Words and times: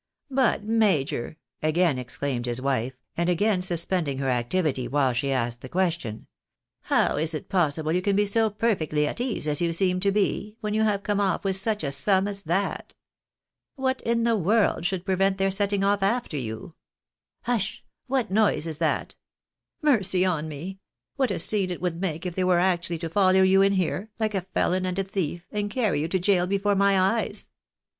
"But, 0.31 0.63
major," 0.63 1.37
again 1.61 1.99
exclaimed 1.99 2.47
his 2.47 2.59
wife, 2.59 2.95
and 3.15 3.29
again 3.29 3.61
suspending 3.61 4.17
Ler 4.19 4.29
activity 4.29 4.87
while 4.87 5.13
she 5.13 5.31
asked 5.31 5.61
the 5.61 5.69
question," 5.69 6.25
how 6.91 7.17
is 7.17 7.35
it 7.35 7.49
possible 7.49 7.91
you 7.93 8.01
can 8.01 8.15
be 8.15 8.25
so 8.25 8.49
perfectly 8.49 9.05
at 9.07 9.21
ease 9.21 9.47
as 9.47 9.61
you 9.61 9.71
seem 9.71 9.99
to 9.99 10.11
be, 10.11 10.57
when 10.59 10.73
you 10.73 10.81
have 10.81 11.03
come 11.03 11.19
off 11.21 11.43
with 11.43 11.55
such 11.55 11.83
a 11.83 11.91
sum 11.91 12.27
as 12.27 12.41
that? 12.41 12.95
What 13.75 14.01
in 14.01 14.23
the 14.23 14.35
world 14.35 14.87
should 14.87 15.05
prevent 15.05 15.37
their 15.37 15.51
setting 15.51 15.83
off 15.83 16.01
after 16.01 16.35
you? 16.35 16.73
Hush! 17.43 17.83
what 18.07 18.31
noise 18.31 18.65
is 18.65 18.79
that? 18.79 19.13
Mercy 19.83 20.25
on 20.25 20.47
me! 20.47 20.79
What 21.15 21.29
a 21.29 21.37
scene 21.37 21.69
it 21.69 21.79
would 21.79 22.01
make 22.01 22.25
if 22.25 22.33
they 22.33 22.43
were 22.43 22.57
actually 22.57 22.97
to 22.97 23.09
follow 23.09 23.43
you 23.43 23.61
in 23.61 23.73
here, 23.73 24.09
like 24.17 24.33
a 24.33 24.41
felon 24.41 24.87
and 24.87 24.97
a 24.97 25.03
thief, 25.03 25.45
and 25.51 25.69
carry 25.69 25.99
you 26.01 26.07
to 26.07 26.17
gaol 26.17 26.47
before 26.47 26.73
my 26.73 26.99
eyes 26.99 27.51